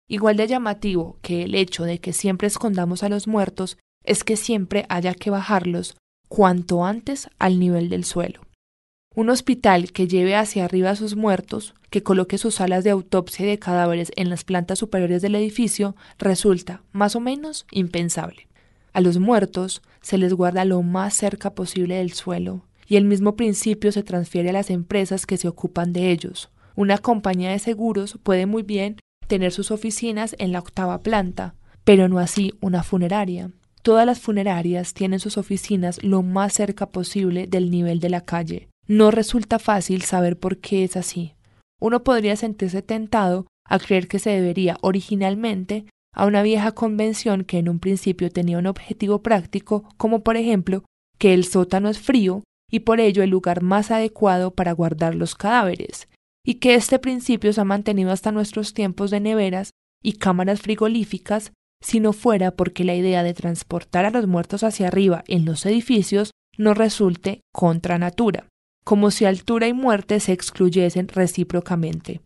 Igual 0.06 0.36
de 0.36 0.46
llamativo 0.46 1.16
que 1.22 1.44
el 1.44 1.54
hecho 1.54 1.84
de 1.84 1.98
que 1.98 2.12
siempre 2.12 2.46
escondamos 2.46 3.02
a 3.02 3.08
los 3.08 3.26
muertos 3.26 3.78
es 4.04 4.22
que 4.22 4.36
siempre 4.36 4.84
haya 4.90 5.14
que 5.14 5.30
bajarlos 5.30 5.96
cuanto 6.28 6.84
antes 6.84 7.30
al 7.38 7.58
nivel 7.58 7.88
del 7.88 8.04
suelo. 8.04 8.42
Un 9.14 9.30
hospital 9.30 9.92
que 9.92 10.08
lleve 10.08 10.36
hacia 10.36 10.66
arriba 10.66 10.90
a 10.90 10.96
sus 10.96 11.16
muertos, 11.16 11.74
que 11.88 12.02
coloque 12.02 12.36
sus 12.36 12.56
salas 12.56 12.84
de 12.84 12.90
autopsia 12.90 13.46
y 13.46 13.48
de 13.48 13.58
cadáveres 13.58 14.12
en 14.16 14.28
las 14.28 14.44
plantas 14.44 14.78
superiores 14.78 15.22
del 15.22 15.36
edificio, 15.36 15.96
resulta, 16.18 16.82
más 16.92 17.16
o 17.16 17.20
menos, 17.20 17.66
impensable. 17.70 18.49
A 18.92 19.00
los 19.00 19.18
muertos 19.18 19.82
se 20.00 20.18
les 20.18 20.34
guarda 20.34 20.64
lo 20.64 20.82
más 20.82 21.14
cerca 21.14 21.54
posible 21.54 21.96
del 21.96 22.12
suelo, 22.12 22.64
y 22.86 22.96
el 22.96 23.04
mismo 23.04 23.36
principio 23.36 23.92
se 23.92 24.02
transfiere 24.02 24.50
a 24.50 24.52
las 24.52 24.70
empresas 24.70 25.26
que 25.26 25.36
se 25.36 25.48
ocupan 25.48 25.92
de 25.92 26.10
ellos. 26.10 26.50
Una 26.74 26.98
compañía 26.98 27.50
de 27.50 27.58
seguros 27.58 28.18
puede 28.22 28.46
muy 28.46 28.62
bien 28.62 28.96
tener 29.26 29.52
sus 29.52 29.70
oficinas 29.70 30.34
en 30.38 30.52
la 30.52 30.58
octava 30.58 30.98
planta, 30.98 31.54
pero 31.84 32.08
no 32.08 32.18
así 32.18 32.52
una 32.60 32.82
funeraria. 32.82 33.50
Todas 33.82 34.04
las 34.04 34.20
funerarias 34.20 34.92
tienen 34.92 35.20
sus 35.20 35.38
oficinas 35.38 36.02
lo 36.02 36.22
más 36.22 36.52
cerca 36.52 36.90
posible 36.90 37.46
del 37.46 37.70
nivel 37.70 38.00
de 38.00 38.10
la 38.10 38.22
calle, 38.22 38.68
no 38.90 39.12
resulta 39.12 39.60
fácil 39.60 40.02
saber 40.02 40.36
por 40.36 40.58
qué 40.58 40.82
es 40.82 40.96
así. 40.96 41.34
Uno 41.80 42.02
podría 42.02 42.34
sentirse 42.34 42.82
tentado 42.82 43.46
a 43.64 43.78
creer 43.78 44.08
que 44.08 44.18
se 44.18 44.30
debería 44.30 44.76
originalmente 44.80 45.86
a 46.12 46.26
una 46.26 46.42
vieja 46.42 46.72
convención 46.72 47.44
que 47.44 47.58
en 47.58 47.68
un 47.68 47.78
principio 47.78 48.30
tenía 48.30 48.58
un 48.58 48.66
objetivo 48.66 49.22
práctico, 49.22 49.88
como 49.96 50.22
por 50.22 50.36
ejemplo 50.36 50.84
que 51.18 51.34
el 51.34 51.44
sótano 51.44 51.88
es 51.88 51.98
frío 51.98 52.42
y 52.70 52.80
por 52.80 53.00
ello 53.00 53.22
el 53.22 53.30
lugar 53.30 53.62
más 53.62 53.90
adecuado 53.90 54.52
para 54.52 54.72
guardar 54.72 55.14
los 55.14 55.34
cadáveres, 55.34 56.08
y 56.44 56.54
que 56.54 56.74
este 56.74 56.98
principio 56.98 57.52
se 57.52 57.60
ha 57.60 57.64
mantenido 57.64 58.10
hasta 58.10 58.32
nuestros 58.32 58.74
tiempos 58.74 59.10
de 59.10 59.20
neveras 59.20 59.70
y 60.02 60.14
cámaras 60.14 60.60
frigoríficas, 60.60 61.52
si 61.82 62.00
no 62.00 62.12
fuera 62.12 62.52
porque 62.52 62.84
la 62.84 62.94
idea 62.94 63.22
de 63.22 63.34
transportar 63.34 64.04
a 64.04 64.10
los 64.10 64.26
muertos 64.26 64.62
hacia 64.62 64.88
arriba 64.88 65.24
en 65.26 65.44
los 65.44 65.66
edificios 65.66 66.30
no 66.56 66.74
resulte 66.74 67.40
contra 67.52 67.98
natura 67.98 68.46
como 68.84 69.10
si 69.10 69.24
altura 69.24 69.68
y 69.68 69.72
muerte 69.72 70.20
se 70.20 70.32
excluyesen 70.32 71.08
recíprocamente, 71.08 72.20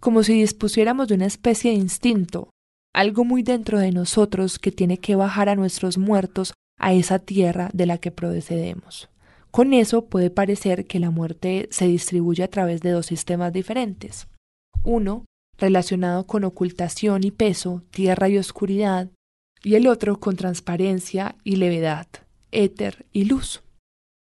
como 0.00 0.22
si 0.22 0.34
dispusiéramos 0.34 1.08
de 1.08 1.14
una 1.14 1.26
especie 1.26 1.70
de 1.70 1.76
instinto, 1.76 2.50
algo 2.92 3.24
muy 3.24 3.42
dentro 3.42 3.78
de 3.78 3.92
nosotros 3.92 4.58
que 4.58 4.72
tiene 4.72 4.98
que 4.98 5.16
bajar 5.16 5.48
a 5.48 5.56
nuestros 5.56 5.98
muertos 5.98 6.54
a 6.78 6.92
esa 6.92 7.18
tierra 7.18 7.70
de 7.72 7.86
la 7.86 7.98
que 7.98 8.10
procedemos. 8.10 9.08
Con 9.50 9.74
eso 9.74 10.06
puede 10.06 10.30
parecer 10.30 10.86
que 10.86 11.00
la 11.00 11.10
muerte 11.10 11.68
se 11.70 11.86
distribuye 11.86 12.42
a 12.42 12.48
través 12.48 12.80
de 12.80 12.90
dos 12.90 13.06
sistemas 13.06 13.52
diferentes. 13.52 14.28
Uno, 14.84 15.24
relacionado 15.58 16.26
con 16.26 16.44
ocultación 16.44 17.24
y 17.24 17.30
peso, 17.30 17.82
tierra 17.90 18.28
y 18.28 18.38
oscuridad, 18.38 19.10
y 19.62 19.74
el 19.74 19.86
otro 19.86 20.18
con 20.18 20.36
transparencia 20.36 21.36
y 21.44 21.56
levedad, 21.56 22.06
éter 22.50 23.06
y 23.12 23.24
luz. 23.24 23.62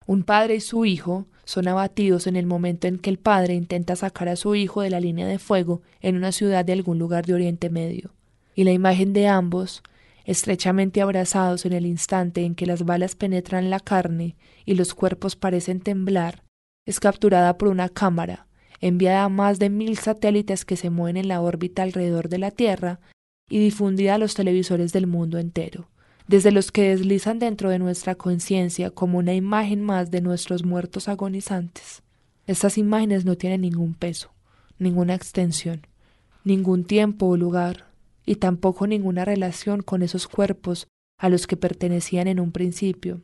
Un 0.06 0.23
padre 0.23 0.56
y 0.56 0.61
su 0.61 0.85
hijo 0.85 1.26
son 1.44 1.66
abatidos 1.68 2.26
en 2.26 2.37
el 2.37 2.47
momento 2.47 2.87
en 2.87 2.99
que 2.99 3.11
el 3.11 3.18
padre 3.18 3.54
intenta 3.54 3.97
sacar 3.97 4.28
a 4.28 4.37
su 4.37 4.54
hijo 4.54 4.83
de 4.83 4.90
la 4.90 5.00
línea 5.00 5.26
de 5.26 5.38
fuego 5.38 5.83
en 6.00 6.16
una 6.16 6.33
ciudad 6.33 6.64
de 6.64 6.73
algún 6.73 6.99
lugar 6.99 7.26
de 7.26 7.35
Oriente 7.35 7.71
Medio, 7.71 8.12
y 8.54 8.64
la 8.64 8.73
imagen 8.73 9.12
de 9.12 9.28
ambos, 9.28 9.82
estrechamente 10.25 11.02
abrazados 11.02 11.66
en 11.66 11.73
el 11.73 11.87
instante 11.87 12.44
en 12.44 12.54
que 12.54 12.66
las 12.66 12.84
balas 12.84 13.14
penetran 13.14 13.70
la 13.70 13.80
carne 13.80 14.37
y 14.64 14.75
los 14.75 14.94
cuerpos 14.94 15.37
parecen 15.37 15.80
temblar, 15.80 16.42
es 16.87 17.00
capturada 17.00 17.58
por 17.58 17.68
una 17.68 17.88
cámara, 17.88 18.46
enviada 18.80 19.25
a 19.25 19.28
más 19.28 19.58
de 19.58 19.70
mil 19.70 19.99
satélites 19.99 20.64
que 20.64 20.76
se 20.76 20.90
mueven 20.90 21.16
en 21.16 21.28
la 21.28 21.40
órbita 21.40 21.82
alrededor 21.82 22.28
de 22.28 22.38
la 22.38 22.50
Tierra 22.50 23.00
y 23.49 23.58
difundida 23.58 24.14
a 24.14 24.18
los 24.18 24.34
televisores 24.34 24.92
del 24.92 25.06
mundo 25.06 25.38
entero 25.38 25.88
desde 26.26 26.52
los 26.52 26.73
que 26.73 26.90
deslizan 26.90 27.38
dentro 27.38 27.70
de 27.70 27.78
nuestra 27.78 28.14
conciencia 28.14 28.90
como 28.90 29.18
una 29.18 29.34
imagen 29.34 29.82
más 29.82 30.11
de 30.11 30.20
nuestros 30.20 30.64
muertos 30.64 31.08
agonizantes. 31.08 32.02
Estas 32.46 32.78
imágenes 32.78 33.25
no 33.25 33.37
tienen 33.37 33.62
ningún 33.62 33.94
peso, 33.94 34.30
ninguna 34.78 35.14
extensión, 35.14 35.87
ningún 36.44 36.84
tiempo 36.84 37.26
o 37.26 37.37
lugar, 37.37 37.87
y 38.26 38.36
tampoco 38.36 38.86
ninguna 38.86 39.24
relación 39.24 39.82
con 39.82 40.02
esos 40.02 40.28
cuerpos 40.28 40.86
a 41.18 41.28
los 41.28 41.46
que 41.46 41.56
pertenecían 41.56 42.26
en 42.26 42.40
un 42.40 42.52
principio. 42.52 43.22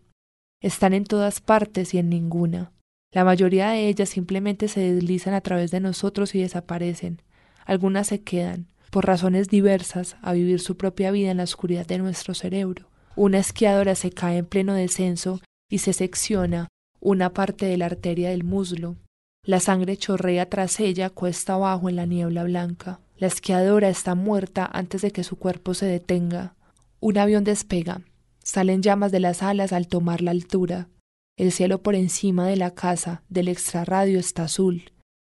Están 0.63 0.93
en 0.93 1.05
todas 1.05 1.41
partes 1.41 1.95
y 1.95 1.99
en 1.99 2.09
ninguna. 2.09 2.73
La 3.13 3.25
mayoría 3.25 3.71
de 3.71 3.89
ellas 3.89 4.09
simplemente 4.11 4.69
se 4.69 4.93
deslizan 4.93 5.35
a 5.35 5.41
través 5.41 5.71
de 5.71 5.81
nosotros 5.81 6.35
y 6.35 6.41
desaparecen. 6.41 7.23
Algunas 7.65 8.09
se 8.09 8.23
quedan, 8.23 8.69
por 8.91 9.07
razones 9.07 9.49
diversas, 9.49 10.17
a 10.23 10.33
vivir 10.33 10.61
su 10.61 10.77
propia 10.77 11.11
vida 11.11 11.31
en 11.31 11.39
la 11.39 11.45
oscuridad 11.45 11.87
de 11.87 11.99
nuestro 11.99 12.35
cerebro. 12.35 12.89
Una 13.17 13.39
esquiadora 13.39 13.95
se 13.95 14.11
cae 14.11 14.39
en 14.39 14.47
pleno 14.47 14.75
descenso 14.75 15.41
y 15.69 15.79
se 15.79 15.93
secciona 15.93 16.69
una 17.01 17.33
parte 17.33 17.67
de 17.67 17.77
la 17.77 17.87
arteria 17.87 18.31
del 18.31 18.45
muslo. 18.45 18.97
La 19.45 19.59
sangre 19.59 19.97
chorrea 19.97 20.49
tras 20.49 20.79
ella 20.81 21.11
cuesta 21.11 21.55
abajo 21.55 21.89
en 21.89 21.97
la 21.97 22.07
niebla 22.07 22.45
blanca. 22.45 23.01
La 23.21 23.27
esquiadora 23.27 23.91
está 23.91 24.15
muerta 24.15 24.65
antes 24.73 25.03
de 25.03 25.11
que 25.11 25.25
su 25.25 25.37
cuerpo 25.37 25.75
se 25.75 25.85
detenga. 25.85 26.55
Un 27.01 27.19
avión 27.19 27.45
despega. 27.45 28.01
Salen 28.43 28.83
llamas 28.83 29.13
de 29.13 29.21
las 29.21 29.43
alas 29.43 29.75
al 29.75 29.89
tomar 29.89 30.23
la 30.23 30.31
altura. 30.31 30.89
El 31.37 31.53
cielo 31.53 31.83
por 31.83 31.95
encima 31.95 32.47
de 32.47 32.57
la 32.57 32.71
casa 32.71 33.23
del 33.29 33.49
extrarradio 33.49 34.19
está 34.19 34.45
azul. 34.45 34.93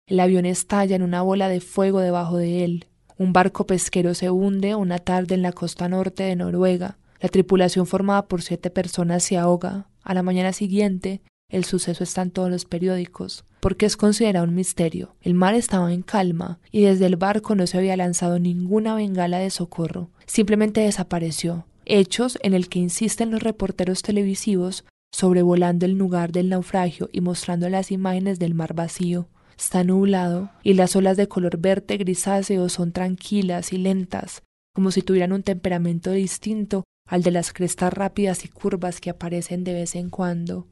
El 0.07 0.21
avión 0.21 0.45
estalla 0.45 0.95
en 0.95 1.01
una 1.01 1.23
bola 1.23 1.49
de 1.49 1.63
fuego 1.63 2.01
debajo 2.01 2.37
de 2.37 2.65
él. 2.65 2.87
Un 3.17 3.33
barco 3.33 3.67
pesquero 3.67 4.13
se 4.13 4.29
hunde 4.29 4.75
una 4.75 4.99
tarde 4.99 5.35
en 5.35 5.41
la 5.41 5.53
costa 5.53 5.89
norte 5.89 6.25
de 6.25 6.37
Noruega. 6.37 6.99
La 7.19 7.31
tripulación 7.31 7.87
formada 7.87 8.29
por 8.29 8.43
siete 8.43 8.69
personas 8.69 9.23
se 9.23 9.39
ahoga. 9.39 9.87
A 10.03 10.13
la 10.13 10.23
mañana 10.23 10.53
siguiente, 10.53 11.23
el 11.49 11.65
suceso 11.65 12.05
está 12.05 12.21
en 12.21 12.31
todos 12.31 12.51
los 12.51 12.67
periódicos, 12.67 13.47
porque 13.61 13.87
es 13.87 13.97
considerado 13.97 14.47
un 14.47 14.55
misterio. 14.55 15.15
El 15.21 15.35
mar 15.35 15.55
estaba 15.55 15.93
en 15.93 16.03
calma 16.03 16.59
y 16.73 16.83
desde 16.83 17.07
el 17.07 17.17
barco 17.17 17.55
no 17.55 17.67
se 17.67 17.79
había 17.79 17.97
lanzado 17.97 18.39
ninguna 18.39 18.95
bengala 18.95 19.39
de 19.39 19.51
socorro. 19.51 20.11
Simplemente 20.27 20.81
desapareció. 20.81 21.67
Hechos 21.85 22.39
en 22.43 22.55
el 22.55 22.69
que 22.69 22.79
insisten 22.79 23.31
los 23.31 23.43
reporteros 23.43 24.03
televisivos 24.03 24.85
sobrevolando 25.13 25.87
el 25.87 25.93
lugar 25.93 26.33
del 26.33 26.49
naufragio 26.49 27.09
y 27.13 27.21
mostrando 27.21 27.69
las 27.69 27.91
imágenes 27.91 28.39
del 28.39 28.55
mar 28.55 28.75
vacío. 28.75 29.29
Está 29.59 29.85
nublado 29.85 30.51
y 30.63 30.75
las 30.75 30.97
olas 30.97 31.17
de 31.17 31.29
color 31.29 31.59
verde 31.59 31.99
grisáceo 31.99 32.69
son 32.69 32.93
tranquilas 32.93 33.73
y 33.73 33.79
lentas, 33.79 34.43
como 34.75 34.91
si 34.91 35.03
tuvieran 35.03 35.33
un 35.33 35.43
temperamento 35.43 36.13
distinto 36.13 36.85
al 37.07 37.23
de 37.23 37.33
las 37.33 37.53
crestas 37.53 37.93
rápidas 37.93 38.45
y 38.45 38.49
curvas 38.49 39.01
que 39.01 39.11
aparecen 39.11 39.65
de 39.65 39.75
vez 39.75 39.97
en 39.97 40.11
cuando. 40.11 40.69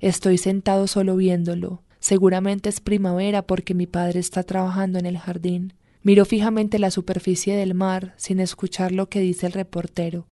Estoy 0.00 0.38
sentado 0.38 0.86
solo 0.86 1.16
viéndolo. 1.16 1.82
Seguramente 2.00 2.68
es 2.68 2.80
primavera 2.80 3.42
porque 3.42 3.74
mi 3.74 3.86
padre 3.86 4.20
está 4.20 4.42
trabajando 4.42 4.98
en 4.98 5.06
el 5.06 5.18
jardín. 5.18 5.74
Miro 6.02 6.24
fijamente 6.24 6.78
la 6.78 6.90
superficie 6.90 7.56
del 7.56 7.74
mar 7.74 8.14
sin 8.16 8.40
escuchar 8.40 8.92
lo 8.92 9.08
que 9.08 9.20
dice 9.20 9.46
el 9.46 9.52
reportero. 9.52 10.26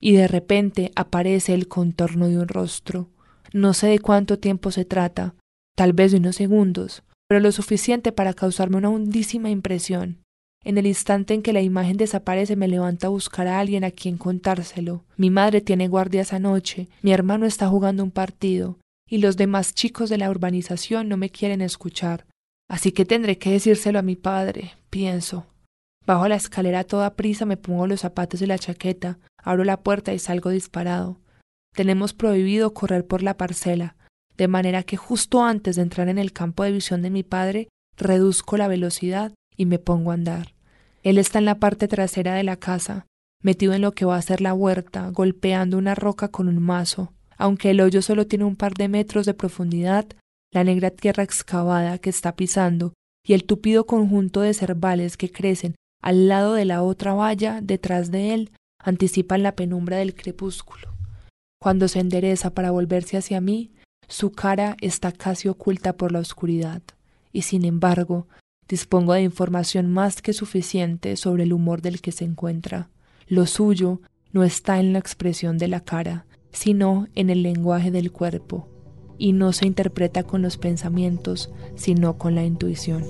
Y 0.00 0.12
de 0.12 0.28
repente 0.28 0.92
aparece 0.94 1.54
el 1.54 1.66
contorno 1.66 2.28
de 2.28 2.38
un 2.38 2.48
rostro. 2.48 3.08
No 3.52 3.74
sé 3.74 3.88
de 3.88 3.98
cuánto 3.98 4.38
tiempo 4.38 4.70
se 4.70 4.84
trata, 4.84 5.34
tal 5.76 5.92
vez 5.92 6.12
de 6.12 6.18
unos 6.18 6.36
segundos, 6.36 7.02
pero 7.28 7.40
lo 7.40 7.50
suficiente 7.50 8.12
para 8.12 8.34
causarme 8.34 8.76
una 8.76 8.90
hondísima 8.90 9.50
impresión. 9.50 10.18
En 10.64 10.76
el 10.76 10.86
instante 10.86 11.34
en 11.34 11.42
que 11.42 11.52
la 11.52 11.62
imagen 11.62 11.96
desaparece 11.96 12.56
me 12.56 12.68
levanto 12.68 13.06
a 13.06 13.10
buscar 13.10 13.46
a 13.46 13.58
alguien 13.58 13.84
a 13.84 13.90
quien 13.90 14.18
contárselo. 14.18 15.04
Mi 15.16 15.30
madre 15.30 15.60
tiene 15.60 15.88
guardia 15.88 16.22
esa 16.22 16.38
noche, 16.38 16.88
mi 17.02 17.12
hermano 17.12 17.46
está 17.46 17.68
jugando 17.68 18.02
un 18.02 18.10
partido, 18.10 18.78
y 19.08 19.18
los 19.18 19.36
demás 19.36 19.74
chicos 19.74 20.10
de 20.10 20.18
la 20.18 20.30
urbanización 20.30 21.08
no 21.08 21.16
me 21.16 21.30
quieren 21.30 21.60
escuchar. 21.60 22.26
Así 22.68 22.92
que 22.92 23.04
tendré 23.04 23.38
que 23.38 23.50
decírselo 23.50 23.98
a 23.98 24.02
mi 24.02 24.14
padre, 24.14 24.72
pienso. 24.90 25.46
Bajo 26.06 26.28
la 26.28 26.36
escalera 26.36 26.80
a 26.80 26.84
toda 26.84 27.16
prisa 27.16 27.46
me 27.46 27.56
pongo 27.56 27.86
los 27.86 28.00
zapatos 28.00 28.42
y 28.42 28.46
la 28.46 28.58
chaqueta, 28.58 29.18
abro 29.42 29.64
la 29.64 29.80
puerta 29.82 30.12
y 30.12 30.18
salgo 30.18 30.50
disparado. 30.50 31.20
Tenemos 31.74 32.12
prohibido 32.12 32.74
correr 32.74 33.06
por 33.06 33.22
la 33.22 33.36
parcela, 33.36 33.96
de 34.36 34.48
manera 34.48 34.82
que 34.82 34.96
justo 34.96 35.42
antes 35.42 35.76
de 35.76 35.82
entrar 35.82 36.08
en 36.08 36.18
el 36.18 36.32
campo 36.32 36.62
de 36.62 36.72
visión 36.72 37.02
de 37.02 37.10
mi 37.10 37.22
padre, 37.22 37.68
reduzco 37.96 38.56
la 38.56 38.68
velocidad 38.68 39.32
y 39.56 39.66
me 39.66 39.78
pongo 39.78 40.10
a 40.10 40.14
andar. 40.14 40.54
Él 41.02 41.18
está 41.18 41.38
en 41.38 41.44
la 41.44 41.58
parte 41.58 41.88
trasera 41.88 42.34
de 42.34 42.44
la 42.44 42.56
casa, 42.56 43.06
metido 43.42 43.72
en 43.72 43.82
lo 43.82 43.92
que 43.92 44.04
va 44.04 44.16
a 44.16 44.22
ser 44.22 44.40
la 44.40 44.54
huerta, 44.54 45.10
golpeando 45.10 45.78
una 45.78 45.94
roca 45.94 46.28
con 46.28 46.48
un 46.48 46.60
mazo. 46.60 47.12
Aunque 47.38 47.70
el 47.70 47.80
hoyo 47.80 48.02
solo 48.02 48.26
tiene 48.26 48.44
un 48.44 48.56
par 48.56 48.74
de 48.74 48.88
metros 48.88 49.24
de 49.24 49.32
profundidad, 49.32 50.06
la 50.52 50.64
negra 50.64 50.90
tierra 50.90 51.22
excavada 51.22 51.98
que 51.98 52.10
está 52.10 52.36
pisando 52.36 52.92
y 53.24 53.32
el 53.32 53.44
tupido 53.44 53.86
conjunto 53.86 54.42
de 54.42 54.52
cervales 54.52 55.16
que 55.16 55.30
crecen 55.30 55.74
al 56.02 56.28
lado 56.28 56.54
de 56.54 56.64
la 56.64 56.82
otra 56.82 57.14
valla 57.14 57.60
detrás 57.62 58.10
de 58.10 58.34
él 58.34 58.50
anticipan 58.78 59.42
la 59.42 59.56
penumbra 59.56 59.96
del 59.96 60.14
crepúsculo. 60.14 60.88
Cuando 61.60 61.88
se 61.88 62.00
endereza 62.00 62.50
para 62.50 62.70
volverse 62.70 63.16
hacia 63.16 63.40
mí, 63.40 63.72
su 64.08 64.32
cara 64.32 64.76
está 64.80 65.12
casi 65.12 65.48
oculta 65.48 65.96
por 65.96 66.12
la 66.12 66.20
oscuridad, 66.20 66.82
y 67.32 67.42
sin 67.42 67.64
embargo 67.64 68.26
Dispongo 68.68 69.14
de 69.14 69.22
información 69.22 69.90
más 69.90 70.20
que 70.20 70.34
suficiente 70.34 71.16
sobre 71.16 71.44
el 71.44 71.54
humor 71.54 71.80
del 71.80 72.02
que 72.02 72.12
se 72.12 72.24
encuentra. 72.24 72.90
Lo 73.26 73.46
suyo 73.46 74.02
no 74.32 74.44
está 74.44 74.78
en 74.78 74.92
la 74.92 74.98
expresión 74.98 75.56
de 75.56 75.68
la 75.68 75.80
cara, 75.80 76.26
sino 76.52 77.08
en 77.14 77.30
el 77.30 77.42
lenguaje 77.42 77.90
del 77.90 78.12
cuerpo. 78.12 78.68
y 79.20 79.32
no 79.32 79.52
se 79.52 79.66
interpreta 79.66 80.22
con 80.22 80.42
los 80.42 80.58
pensamientos, 80.58 81.50
sino 81.74 82.18
con 82.18 82.36
la 82.36 82.44
intuición. 82.44 83.02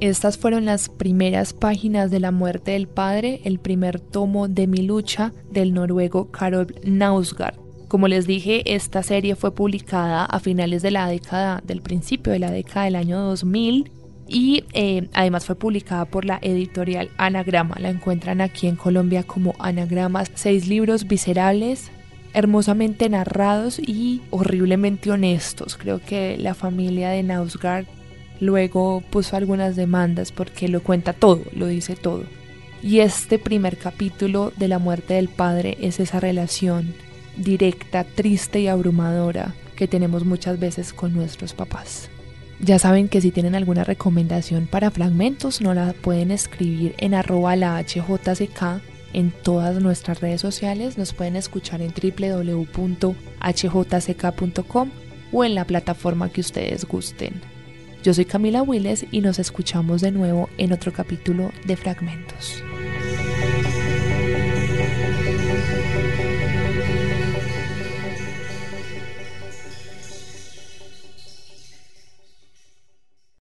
Estas 0.00 0.38
fueron 0.38 0.64
las 0.64 0.88
primeras 0.88 1.52
páginas 1.52 2.10
de 2.10 2.20
La 2.20 2.32
muerte 2.32 2.70
del 2.70 2.88
padre, 2.88 3.42
el 3.44 3.58
primer 3.58 4.00
tomo 4.00 4.48
de 4.48 4.66
mi 4.66 4.78
lucha 4.78 5.34
del 5.50 5.74
noruego 5.74 6.30
Karol 6.30 6.74
Nausgaard. 6.82 7.56
Como 7.86 8.08
les 8.08 8.26
dije, 8.26 8.62
esta 8.74 9.02
serie 9.02 9.36
fue 9.36 9.54
publicada 9.54 10.24
a 10.24 10.40
finales 10.40 10.80
de 10.80 10.92
la 10.92 11.06
década, 11.06 11.62
del 11.66 11.82
principio 11.82 12.32
de 12.32 12.38
la 12.38 12.50
década 12.50 12.86
del 12.86 12.96
año 12.96 13.20
2000 13.20 13.90
y 14.30 14.64
eh, 14.72 15.08
además 15.12 15.44
fue 15.44 15.56
publicada 15.56 16.06
por 16.06 16.24
la 16.24 16.38
editorial 16.40 17.10
Anagrama. 17.18 17.76
La 17.78 17.90
encuentran 17.90 18.40
aquí 18.40 18.66
en 18.66 18.76
Colombia 18.76 19.24
como 19.24 19.54
Anagramas, 19.58 20.30
seis 20.34 20.68
libros 20.68 21.06
viscerales, 21.06 21.90
hermosamente 22.32 23.08
narrados 23.10 23.78
y 23.78 24.22
horriblemente 24.30 25.10
honestos. 25.10 25.76
Creo 25.76 26.00
que 26.00 26.38
la 26.38 26.54
familia 26.54 27.10
de 27.10 27.22
Nausgard 27.22 27.86
Luego 28.40 29.02
puso 29.10 29.36
algunas 29.36 29.76
demandas 29.76 30.32
porque 30.32 30.68
lo 30.68 30.82
cuenta 30.82 31.12
todo, 31.12 31.42
lo 31.54 31.66
dice 31.66 31.94
todo. 31.94 32.24
Y 32.82 33.00
este 33.00 33.38
primer 33.38 33.76
capítulo 33.76 34.52
de 34.56 34.68
la 34.68 34.78
muerte 34.78 35.14
del 35.14 35.28
padre 35.28 35.76
es 35.82 36.00
esa 36.00 36.18
relación 36.18 36.94
directa, 37.36 38.04
triste 38.04 38.60
y 38.60 38.68
abrumadora 38.68 39.54
que 39.76 39.86
tenemos 39.86 40.24
muchas 40.24 40.58
veces 40.58 40.94
con 40.94 41.12
nuestros 41.12 41.52
papás. 41.52 42.08
Ya 42.62 42.78
saben 42.78 43.08
que 43.08 43.22
si 43.22 43.30
tienen 43.30 43.54
alguna 43.54 43.84
recomendación 43.84 44.66
para 44.66 44.90
fragmentos, 44.90 45.62
no 45.62 45.72
la 45.72 45.94
pueden 45.94 46.30
escribir 46.30 46.94
en 46.98 47.14
arroba 47.14 47.56
la 47.56 47.78
HJCK 47.78 48.82
en 49.12 49.30
todas 49.30 49.80
nuestras 49.80 50.20
redes 50.20 50.42
sociales. 50.42 50.98
Nos 50.98 51.14
pueden 51.14 51.36
escuchar 51.36 51.80
en 51.80 51.92
www.hjck.com 51.92 52.90
o 55.32 55.44
en 55.44 55.54
la 55.54 55.64
plataforma 55.64 56.28
que 56.28 56.42
ustedes 56.42 56.84
gusten. 56.84 57.40
Yo 58.02 58.12
soy 58.14 58.24
Camila 58.26 58.62
Willes 58.62 59.06
y 59.10 59.20
nos 59.20 59.38
escuchamos 59.38 60.00
de 60.00 60.10
nuevo 60.10 60.48
en 60.58 60.72
otro 60.72 60.92
capítulo 60.92 61.52
de 61.66 61.76
Fragmentos. 61.76 62.62